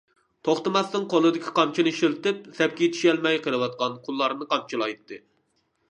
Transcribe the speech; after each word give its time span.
توختىماستىن 0.47 1.03
قولىدىكى 1.13 1.53
قامچىنى 1.59 1.93
شىلتىپ 1.99 2.41
سەپكە 2.61 2.87
يېتىشەلمەي 2.87 3.41
قېلىۋاتقان 3.47 4.01
قۇللارنى 4.09 4.53
قامچىلايتتى. 4.55 5.27